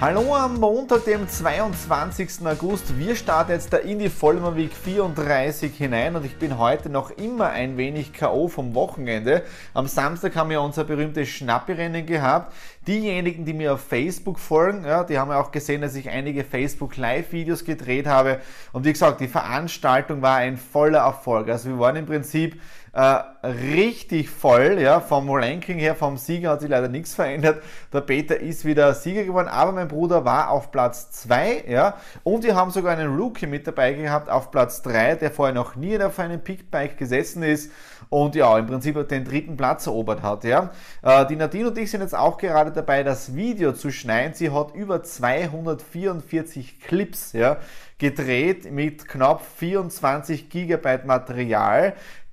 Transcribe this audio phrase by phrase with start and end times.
[0.00, 2.46] Hallo am Montag, dem 22.
[2.46, 2.98] August.
[2.98, 7.10] Wir starten jetzt da in die Vollmer Week 34 hinein und ich bin heute noch
[7.10, 8.48] immer ein wenig K.O.
[8.48, 9.42] vom Wochenende.
[9.74, 12.54] Am Samstag haben wir unser berühmtes Schnappi-Rennen gehabt.
[12.86, 16.44] Diejenigen, die mir auf Facebook folgen, ja, die haben ja auch gesehen, dass ich einige
[16.44, 18.40] Facebook Live-Videos gedreht habe.
[18.72, 21.50] Und wie gesagt, die Veranstaltung war ein voller Erfolg.
[21.50, 22.58] Also wir waren im Prinzip
[22.92, 27.62] äh, richtig voll, ja, vom Ranking her, vom Sieger hat sich leider nichts verändert.
[27.92, 32.42] Der Peter ist wieder Sieger geworden, aber mein Bruder war auf Platz 2, ja, und
[32.42, 36.00] wir haben sogar einen Rookie mit dabei gehabt auf Platz 3, der vorher noch nie
[36.02, 37.70] auf einem Pickbike gesessen ist
[38.08, 40.70] und ja, im Prinzip den dritten Platz erobert hat, ja.
[41.02, 44.34] Äh, die Nadine und ich sind jetzt auch gerade dabei, das Video zu schneiden.
[44.34, 47.58] Sie hat über 244 Clips, ja,
[48.00, 51.92] gedreht mit knapp 24 Gigabyte Material.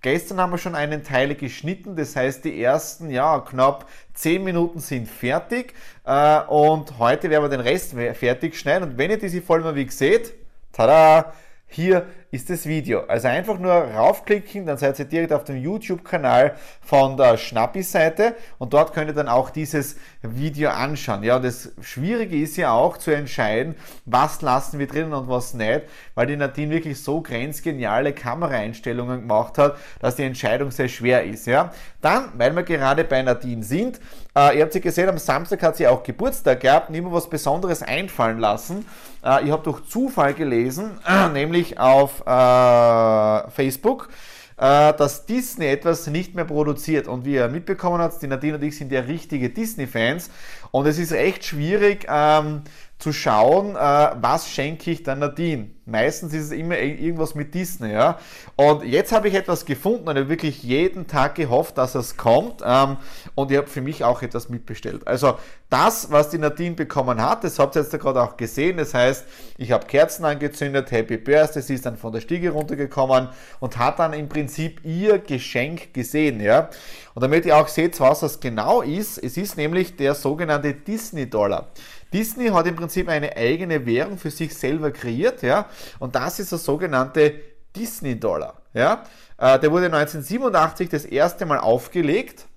[0.10, 4.80] Gestern haben wir schon einen Teil geschnitten, das heißt die ersten ja, knapp 10 Minuten
[4.80, 5.74] sind fertig.
[6.06, 8.92] Äh, und heute werden wir den Rest fertig schneiden.
[8.92, 10.34] Und wenn ihr diese wie seht,
[10.72, 11.34] tada,
[11.68, 13.04] hier ist das Video.
[13.08, 18.74] Also einfach nur raufklicken, dann seid ihr direkt auf dem YouTube-Kanal von der Schnappi-Seite und
[18.74, 21.24] dort könnt ihr dann auch dieses Video anschauen.
[21.24, 25.84] Ja, das Schwierige ist ja auch zu entscheiden, was lassen wir drinnen und was nicht,
[26.16, 31.48] weil die Nadine wirklich so grenzgeniale Kameraeinstellungen gemacht hat, dass die Entscheidung sehr schwer ist.
[31.48, 31.72] Ja,
[32.02, 34.02] dann, weil wir gerade bei Nadine sind,
[34.38, 37.28] äh, ihr habt sie gesehen, am Samstag hat sie auch Geburtstag gehabt, nicht mehr was
[37.28, 38.86] Besonderes einfallen lassen.
[39.24, 44.10] Äh, ich habe durch Zufall gelesen, äh, nämlich auf äh, Facebook,
[44.58, 47.08] äh, dass Disney etwas nicht mehr produziert.
[47.08, 50.30] Und wie ihr mitbekommen habt, die Nadine und ich sind ja richtige Disney-Fans.
[50.72, 52.62] Und es ist echt schwierig ähm,
[53.00, 57.94] zu schauen, äh, was schenke ich dann Nadine Meistens ist es immer irgendwas mit Disney,
[57.94, 58.20] ja.
[58.58, 62.62] Und jetzt habe ich etwas gefunden und habe wirklich jeden Tag gehofft, dass es kommt.
[62.62, 62.98] Ähm,
[63.36, 65.08] und ich habe für mich auch etwas mitbestellt.
[65.08, 65.38] Also
[65.70, 68.76] das, was die Nadine bekommen hat, das habt ihr jetzt gerade auch gesehen.
[68.76, 69.24] Das heißt,
[69.58, 73.30] ich habe Kerzen angezündet, Happy Birthday, sie ist dann von der Stiege runtergekommen
[73.62, 76.70] und hat dann im Prinzip ihr Geschenk gesehen, ja.
[77.16, 81.70] Und damit ihr auch seht, was das genau ist, es ist nämlich der sogenannte Disney-Dollar.
[82.14, 85.68] Disney hat im Prinzip eine eigene Währung für sich selber kreiert, ja,
[86.00, 87.36] und das ist der sogenannte
[87.76, 89.04] Disney-Dollar, ja.
[89.38, 92.48] Äh, der wurde 1987 das erste Mal aufgelegt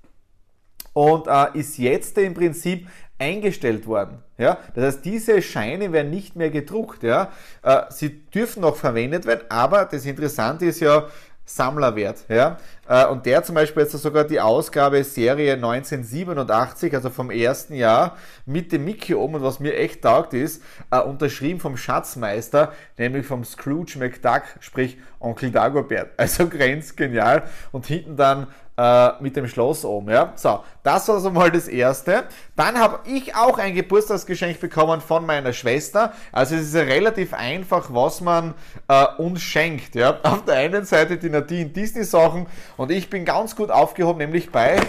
[0.92, 2.88] und äh, ist jetzt im Prinzip
[3.18, 4.22] eingestellt worden.
[4.38, 4.58] Ja?
[4.74, 7.02] Das heißt, diese Scheine werden nicht mehr gedruckt.
[7.02, 7.30] Ja?
[7.62, 11.06] Äh, sie dürfen noch verwendet werden, aber das Interessante ist ja,
[11.54, 12.24] Sammlerwert.
[12.28, 12.58] Ja?
[12.88, 18.16] Äh, und der zum Beispiel jetzt sogar die Ausgabe Serie 1987, also vom ersten Jahr,
[18.46, 23.26] mit dem Mickey oben und was mir echt taugt ist, äh, unterschrieben vom Schatzmeister, nämlich
[23.26, 26.10] vom Scrooge McDuck, sprich Onkel Dagobert.
[26.16, 27.42] Also grenzgenial.
[27.72, 28.46] Und hinten dann
[28.80, 30.10] äh, mit dem Schloss oben.
[30.10, 30.32] Ja?
[30.36, 32.24] So, das war also mal das Erste.
[32.56, 36.14] Dann habe ich auch ein Geburtstagsgeschenk bekommen von meiner Schwester.
[36.32, 38.54] Also es ist ja relativ einfach, was man
[38.88, 39.94] äh, uns schenkt.
[39.94, 40.18] Ja?
[40.22, 42.46] Auf der einen Seite die Nadine Disney Sachen
[42.78, 44.80] und ich bin ganz gut aufgehoben, nämlich bei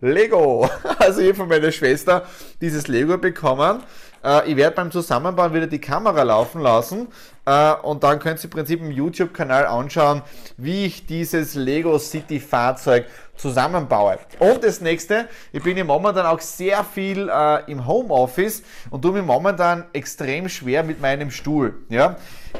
[0.00, 0.70] Lego.
[0.98, 2.24] Also ich von meiner Schwester
[2.60, 3.82] dieses Lego bekommen.
[4.24, 7.08] Äh, ich werde beim Zusammenbauen wieder die Kamera laufen lassen
[7.46, 10.22] äh, und dann könnt ihr im Prinzip im YouTube-Kanal anschauen,
[10.56, 14.18] wie ich dieses Lego City Fahrzeug zusammenbaue.
[14.38, 19.12] Und das nächste, ich bin ja momentan auch sehr viel äh, im Homeoffice und tue
[19.12, 21.74] mir momentan extrem schwer mit meinem Stuhl.
[21.88, 22.16] Ja?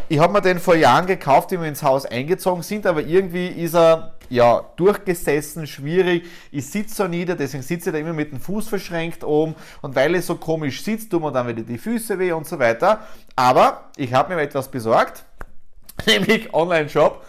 [0.09, 3.47] Ich habe mir den vor Jahren gekauft, wie wir ins Haus eingezogen sind, aber irgendwie
[3.47, 6.25] ist er ja, durchgesessen, schwierig.
[6.51, 9.95] Ich sitze so nieder, deswegen sitze ich da immer mit dem Fuß verschränkt oben und
[9.95, 13.07] weil es so komisch sitzt, tut mir dann wieder die Füße weh und so weiter.
[13.37, 15.25] Aber ich habe mir etwas besorgt,
[16.07, 17.25] nämlich Online-Shop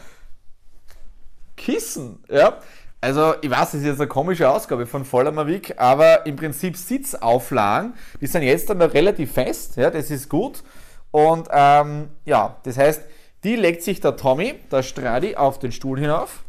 [1.55, 2.23] Kissen.
[2.29, 2.59] Ja?
[3.01, 7.93] Also, ich weiß, das ist jetzt eine komische Ausgabe von Vollermavik, aber im Prinzip Sitzauflagen,
[8.19, 10.63] die sind jetzt dann noch relativ fest, ja, das ist gut.
[11.11, 13.03] Und ähm, ja, das heißt,
[13.43, 16.44] die legt sich der Tommy, der Stradi, auf den Stuhl hinauf.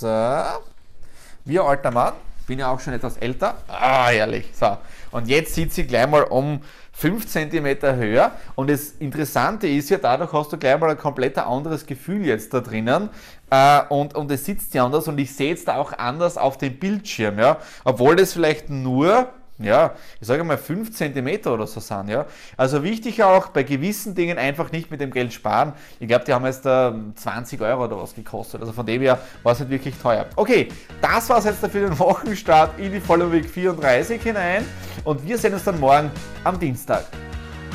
[0.00, 0.06] So.
[0.06, 2.14] Ein alter Mann.
[2.46, 3.58] bin ja auch schon etwas älter.
[3.68, 4.48] Ah, ehrlich.
[4.54, 4.78] So.
[5.10, 6.62] Und jetzt sitze ich gleich mal um
[6.92, 8.32] 5 cm höher.
[8.54, 12.54] Und das Interessante ist ja, dadurch hast du gleich mal ein komplett anderes Gefühl jetzt
[12.54, 13.10] da drinnen.
[13.50, 16.56] Äh, und, und es sitzt ja anders und ich sehe es da auch anders auf
[16.56, 17.38] dem Bildschirm.
[17.38, 17.58] Ja?
[17.84, 19.28] Obwohl das vielleicht nur
[19.62, 22.26] ja, ich sage mal 5 cm oder so sind, ja.
[22.56, 25.72] Also wichtig auch bei gewissen Dingen einfach nicht mit dem Geld sparen.
[25.98, 28.60] Ich glaube, die haben jetzt äh, 20 Euro oder was gekostet.
[28.60, 30.26] Also von dem her war es nicht wirklich teuer.
[30.36, 30.68] Okay,
[31.00, 34.64] das war es jetzt für den Wochenstart in die Follow Week 34 hinein
[35.04, 36.10] und wir sehen uns dann morgen
[36.44, 37.04] am Dienstag.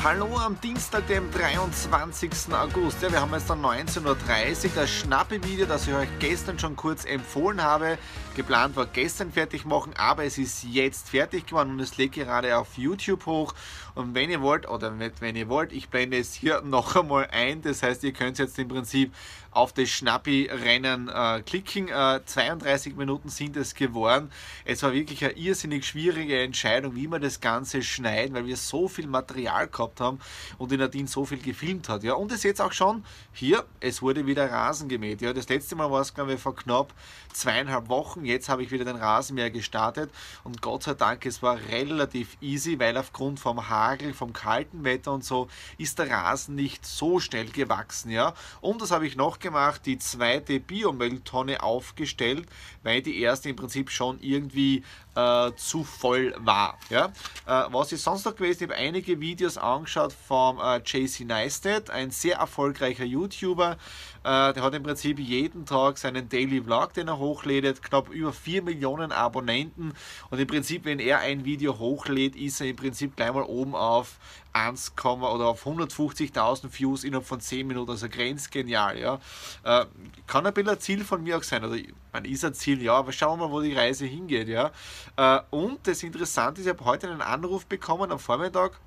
[0.08, 2.54] Hallo am Dienstag, dem 23.
[2.54, 3.02] August.
[3.02, 4.70] Ja, wir haben jetzt dann 19.30 Uhr.
[4.76, 7.98] Das Schnappi-Video, das ich euch gestern schon kurz empfohlen habe.
[8.36, 12.56] Geplant war gestern fertig machen, aber es ist jetzt fertig geworden und es liegt gerade
[12.56, 13.52] auf YouTube hoch.
[13.96, 17.26] Und wenn ihr wollt, oder nicht wenn ihr wollt, ich blende es hier noch einmal
[17.32, 17.62] ein.
[17.62, 19.12] Das heißt, ihr könnt jetzt im Prinzip
[19.56, 21.88] auf das Schnappi-Rennen äh, klicken.
[21.88, 24.30] Äh, 32 Minuten sind es geworden.
[24.66, 28.86] Es war wirklich eine irrsinnig schwierige Entscheidung, wie wir das Ganze schneiden, weil wir so
[28.86, 30.20] viel Material gehabt haben
[30.58, 32.02] und die Nadine so viel gefilmt hat.
[32.02, 32.14] Ja.
[32.14, 35.22] Und es jetzt auch schon hier, es wurde wieder Rasen gemäht.
[35.22, 35.32] Ja.
[35.32, 36.92] Das letzte Mal war es, glaube ich, vor knapp
[37.32, 38.26] zweieinhalb Wochen.
[38.26, 40.10] Jetzt habe ich wieder den Rasenmäher gestartet
[40.44, 45.12] und Gott sei Dank, es war relativ easy, weil aufgrund vom Hagel, vom kalten Wetter
[45.12, 45.48] und so
[45.78, 48.10] ist der Rasen nicht so schnell gewachsen.
[48.10, 48.34] Ja.
[48.60, 52.46] Und das habe ich noch gemacht, die zweite Biomülltonne aufgestellt,
[52.82, 54.82] weil die erste im Prinzip schon irgendwie
[55.14, 56.78] äh, zu voll war.
[56.90, 57.06] Ja?
[57.46, 58.64] Äh, was ist sonst noch gewesen?
[58.64, 63.78] Ich habe einige Videos angeschaut vom äh, JC Neistat, ein sehr erfolgreicher YouTuber.
[64.26, 68.32] Äh, der hat im Prinzip jeden Tag seinen Daily Vlog, den er hochlädt, knapp über
[68.32, 69.92] 4 Millionen Abonnenten.
[70.30, 73.76] Und im Prinzip, wenn er ein Video hochlädt, ist er im Prinzip gleich mal oben
[73.76, 74.18] auf
[74.52, 79.20] 1, oder auf 150.000 Views innerhalb von 10 Minuten, also grenzgenial, ja.
[79.62, 79.86] Äh,
[80.26, 81.76] kann ein bisschen ein Ziel von mir auch sein, oder
[82.12, 84.72] man ist ein Ziel, ja, aber schauen wir mal, wo die Reise hingeht, ja.
[85.16, 88.80] Äh, und das Interessante ist, ich habe heute einen Anruf bekommen am Vormittag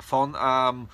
[0.00, 0.88] von ähm,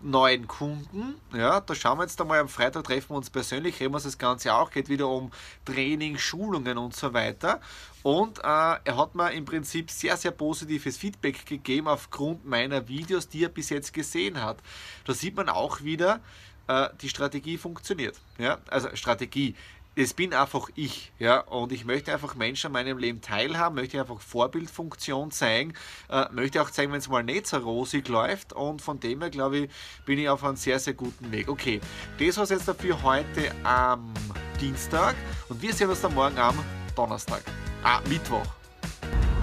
[0.00, 1.14] neuen Kunden.
[1.32, 4.18] Ja, da schauen wir jetzt einmal am Freitag, treffen wir uns persönlich, reden wir das
[4.18, 5.30] Ganze auch, geht wieder um
[5.64, 7.60] Training, Schulungen und so weiter.
[8.02, 13.28] Und äh, er hat mir im Prinzip sehr, sehr positives Feedback gegeben aufgrund meiner Videos,
[13.28, 14.58] die er bis jetzt gesehen hat.
[15.04, 16.20] Da sieht man auch wieder,
[16.66, 18.18] äh, die Strategie funktioniert.
[18.38, 18.58] Ja?
[18.68, 19.54] Also Strategie,
[20.00, 24.00] das bin einfach ich, ja, und ich möchte einfach Menschen an meinem Leben teilhaben, möchte
[24.00, 25.74] einfach Vorbildfunktion zeigen,
[26.08, 29.28] äh, möchte auch zeigen, wenn es mal nicht so rosig läuft und von dem her,
[29.28, 29.70] glaube ich,
[30.06, 31.48] bin ich auf einem sehr, sehr guten Weg.
[31.48, 31.80] Okay,
[32.18, 34.14] das war es jetzt dafür heute am
[34.58, 35.16] Dienstag
[35.50, 36.58] und wir sehen uns dann morgen am
[36.96, 37.42] Donnerstag,
[37.82, 38.59] ah, Mittwoch.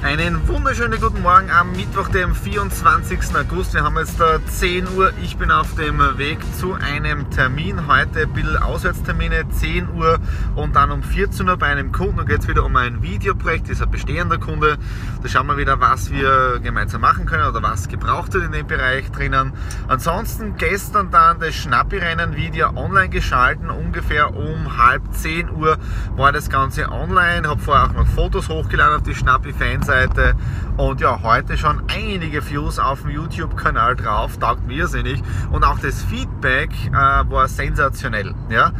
[0.03, 3.35] Einen wunderschönen guten Morgen am Mittwoch, dem 24.
[3.35, 3.73] August.
[3.73, 5.11] Wir haben jetzt da 10 Uhr.
[5.23, 7.87] Ich bin auf dem Weg zu einem Termin.
[7.87, 10.19] Heute ein bisschen Auswärtstermine, 10 Uhr
[10.55, 12.17] und dann um 14 Uhr bei einem Kunden.
[12.17, 14.77] Da geht es wieder um ein Videoprojekt, das ist ein bestehender Kunde.
[15.23, 18.67] Da schauen wir wieder, was wir gemeinsam machen können oder was gebraucht wird in dem
[18.67, 19.51] Bereich drinnen.
[19.87, 23.71] Ansonsten gestern dann das Schnappi-Rennen Video online geschalten.
[23.71, 25.79] Ungefähr um halb 10 Uhr
[26.15, 27.49] war das Ganze online.
[27.49, 30.35] Habe vorher auch noch Fotos hochgeladen auf die Schnappi-Fans Seite
[30.75, 35.79] und ja, heute schon einige Views auf dem YouTube-Kanal drauf, taugt mir irrsinnig und auch
[35.79, 38.35] das Feedback äh, war sensationell.
[38.49, 38.73] Ja?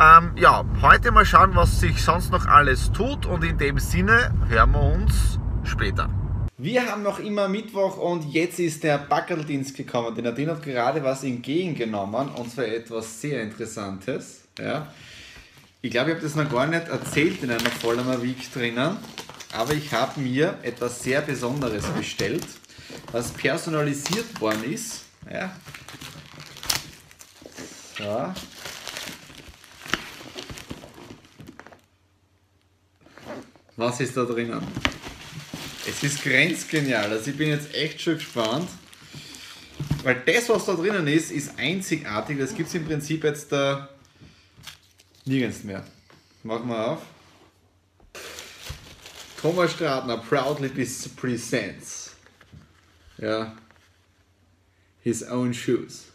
[0.00, 4.32] Ähm, ja, heute mal schauen, was sich sonst noch alles tut und in dem Sinne
[4.48, 6.08] hören wir uns später.
[6.56, 10.14] Wir haben noch immer Mittwoch und jetzt ist der Backeldienst gekommen.
[10.14, 14.44] Der Nadine hat gerade was entgegengenommen und zwar etwas sehr Interessantes.
[14.58, 14.86] Ja.
[15.82, 18.96] Ich glaube, ich habe das noch gar nicht erzählt in einer Vollmer Week drinnen
[19.54, 22.46] aber ich habe mir etwas sehr Besonderes bestellt,
[23.12, 25.02] was personalisiert worden ist.
[25.30, 25.56] Ja.
[27.96, 28.34] So.
[33.76, 34.60] Was ist da drinnen?
[35.86, 37.10] Es ist grenzgenial.
[37.10, 38.68] Also ich bin jetzt echt schon gespannt.
[40.02, 42.38] Weil das, was da drinnen ist, ist einzigartig.
[42.38, 43.88] Das gibt es im Prinzip jetzt da
[45.24, 45.84] nirgends mehr.
[46.42, 47.13] Machen wir auf.
[49.44, 52.14] Thomas Stratner proudly presents
[53.22, 53.50] yeah,
[55.02, 56.10] his own shoes.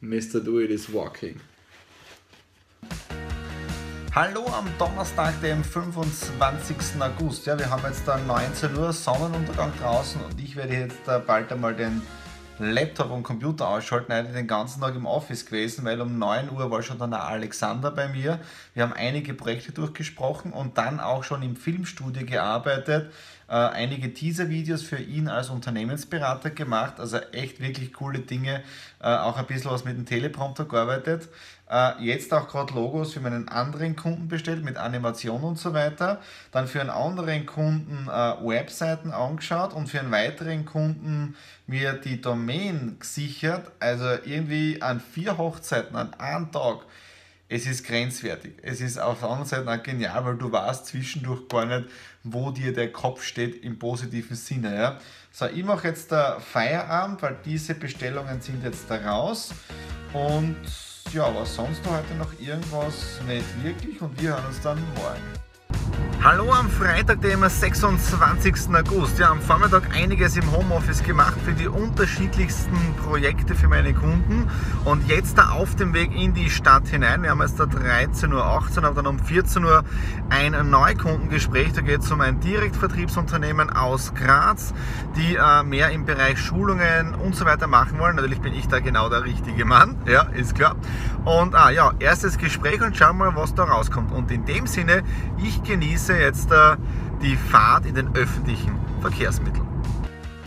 [0.00, 0.44] Mr.
[0.44, 1.40] Do It is walking.
[4.12, 7.02] Hallo am Donnerstag, dem 25.
[7.02, 7.46] August.
[7.46, 11.74] Ja, wir haben jetzt da 19 Uhr Sonnenuntergang draußen und ich werde jetzt bald einmal
[11.74, 12.00] den
[12.58, 16.70] Laptop und Computer ausschalten, eigentlich den ganzen Tag im Office gewesen, weil um 9 Uhr
[16.70, 18.38] war schon dann der Alexander bei mir.
[18.74, 23.12] Wir haben einige Projekte durchgesprochen und dann auch schon im Filmstudio gearbeitet.
[23.48, 28.62] Äh, einige Teaser-Videos für ihn als Unternehmensberater gemacht, also echt wirklich coole Dinge,
[29.00, 31.28] äh, auch ein bisschen was mit dem Teleprompter gearbeitet.
[31.70, 36.20] Äh, jetzt auch gerade Logos für meinen anderen Kunden bestellt mit Animation und so weiter.
[36.52, 41.36] Dann für einen anderen Kunden äh, Webseiten angeschaut und für einen weiteren Kunden
[41.66, 43.70] mir die Domain gesichert.
[43.80, 46.80] Also irgendwie an vier Hochzeiten an einem Tag
[47.48, 48.54] es ist grenzwertig.
[48.62, 51.88] Es ist auf der anderen Seite auch genial, weil du weißt zwischendurch gar nicht,
[52.22, 54.74] wo dir der Kopf steht im positiven Sinne.
[54.74, 54.98] Ja?
[55.30, 59.50] So, ich mache jetzt der Feierabend, weil diese Bestellungen sind jetzt da raus.
[60.12, 60.56] Und
[61.12, 66.13] ja, was sonst heute noch irgendwas nicht wirklich und wir hören uns dann morgen.
[66.24, 68.74] Hallo am Freitag, dem 26.
[68.74, 69.18] August.
[69.18, 74.48] Ja, am Vormittag einiges im Homeoffice gemacht für die unterschiedlichsten Projekte für meine Kunden
[74.86, 77.24] und jetzt da auf dem Weg in die Stadt hinein.
[77.24, 79.84] Wir haben jetzt da 13.18 Uhr, aber dann um 14 Uhr
[80.30, 81.74] ein Neukundengespräch.
[81.74, 84.72] Da geht es um ein Direktvertriebsunternehmen aus Graz,
[85.16, 88.16] die äh, mehr im Bereich Schulungen und so weiter machen wollen.
[88.16, 90.74] Natürlich bin ich da genau der richtige Mann, ja, ist klar.
[91.26, 94.10] Und ah, ja, erstes Gespräch und schauen mal, was da rauskommt.
[94.10, 95.02] Und in dem Sinne,
[95.36, 96.76] ich genieße jetzt äh,
[97.22, 99.64] die Fahrt in den öffentlichen Verkehrsmitteln.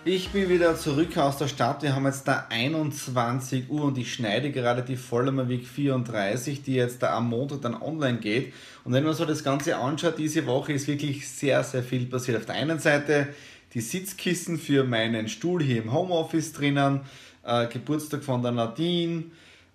[0.09, 1.83] Ich bin wieder zurück aus der Stadt.
[1.83, 6.75] Wir haben jetzt da 21 Uhr und ich schneide gerade die Vollmer Week 34, die
[6.75, 8.53] jetzt da am Montag dann online geht.
[8.85, 12.37] Und wenn man so das Ganze anschaut, diese Woche ist wirklich sehr, sehr viel passiert.
[12.37, 13.27] Auf der einen Seite
[13.73, 17.01] die Sitzkissen für meinen Stuhl hier im Homeoffice drinnen,
[17.43, 19.25] äh, Geburtstag von der Nadine,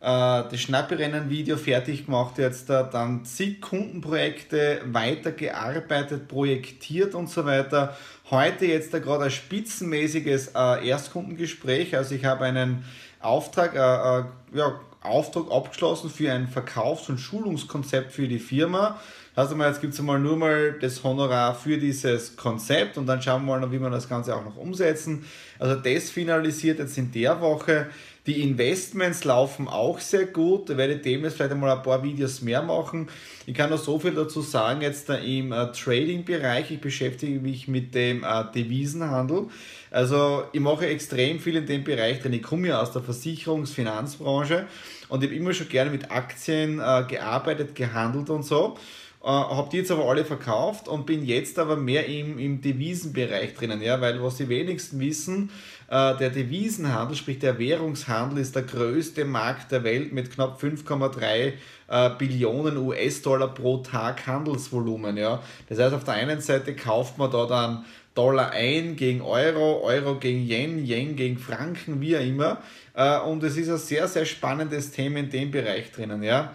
[0.02, 7.96] das Schnappirennen-Video fertig gemacht jetzt, dann zig Kundenprojekte weitergearbeitet, projektiert und so weiter.
[8.28, 12.84] Heute jetzt da gerade ein spitzenmäßiges äh, Erstkundengespräch, also ich habe einen
[13.20, 19.00] Auftrag, äh, ja, Auftrag abgeschlossen für ein Verkaufs- und Schulungskonzept für die Firma.
[19.34, 23.22] Also mal, jetzt gibt es mal nur mal das Honorar für dieses Konzept und dann
[23.22, 25.24] schauen wir mal, wie wir das Ganze auch noch umsetzen.
[25.58, 27.86] Also das finalisiert jetzt in der Woche.
[28.26, 30.70] Die Investments laufen auch sehr gut.
[30.70, 33.08] Da werde ich demnächst vielleicht einmal ein paar Videos mehr machen.
[33.46, 36.70] Ich kann noch so viel dazu sagen, jetzt im äh, Trading-Bereich.
[36.70, 39.48] Ich beschäftige mich mit dem äh, Devisenhandel.
[39.90, 44.66] Also ich mache extrem viel in dem Bereich, denn ich komme ja aus der Versicherungs-Finanzbranche
[45.08, 48.76] und ich habe immer schon gerne mit Aktien äh, gearbeitet, gehandelt und so.
[49.24, 53.54] Äh, habe die jetzt aber alle verkauft und bin jetzt aber mehr im, im Devisenbereich
[53.54, 55.50] drinnen, ja, weil was die wenigsten wissen,
[55.88, 61.52] äh, der Devisenhandel, sprich der Währungshandel, ist der größte Markt der Welt mit knapp 5,3
[61.88, 65.16] äh, Billionen US-Dollar pro Tag Handelsvolumen.
[65.16, 65.40] Ja.
[65.68, 70.16] Das heißt, auf der einen Seite kauft man da dann Dollar ein gegen Euro, Euro
[70.16, 72.58] gegen Yen, Yen gegen Franken, wie auch immer.
[72.94, 76.24] Äh, und es ist ein sehr, sehr spannendes Thema in dem Bereich drinnen.
[76.24, 76.52] Ja.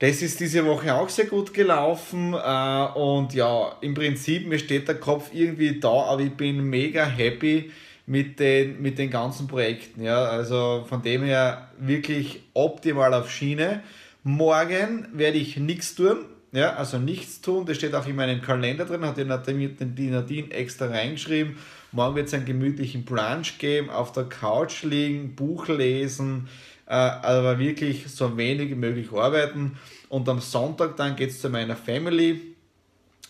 [0.00, 4.88] Das ist diese Woche auch sehr gut gelaufen äh, und ja, im Prinzip, mir steht
[4.88, 7.70] der Kopf irgendwie da, aber ich bin mega happy
[8.06, 10.02] mit den, mit den ganzen Projekten.
[10.02, 10.24] Ja.
[10.24, 13.82] Also von dem her wirklich optimal auf Schiene.
[14.24, 17.66] Morgen werde ich nichts tun, ja, also nichts tun.
[17.66, 21.58] Das steht auch in meinem Kalender drin, hat die Nadine extra reingeschrieben.
[21.92, 26.48] Morgen wird es einen gemütlichen Brunch geben, auf der Couch liegen, Buch lesen,
[26.90, 29.78] äh, aber wirklich so wenig wie möglich arbeiten.
[30.08, 32.40] Und am Sonntag dann geht es zu meiner Family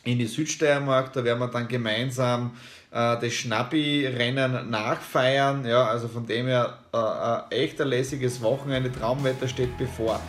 [0.04, 1.12] in die Südsteiermark.
[1.12, 2.52] Da werden wir dann gemeinsam
[2.90, 5.66] äh, das Schnappi-Rennen nachfeiern.
[5.66, 8.90] Ja, also von dem her äh, ein echt ein lässiges Wochenende.
[8.90, 10.22] Traumwetter steht bevor.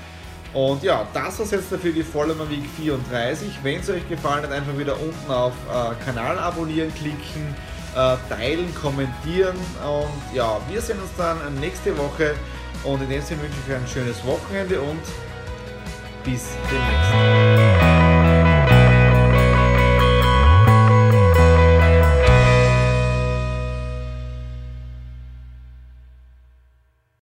[0.54, 3.50] Und ja, das war jetzt dafür die Follower Week 34.
[3.64, 7.56] Wenn es euch gefallen hat, einfach wieder unten auf äh, Kanal abonnieren klicken,
[7.96, 9.56] äh, teilen, kommentieren.
[9.56, 12.36] Und ja, wir sehen uns dann nächste Woche.
[12.84, 15.02] Und in dem Sinne wünsche ich euch ein schönes Wochenende und
[16.24, 17.71] bis demnächst.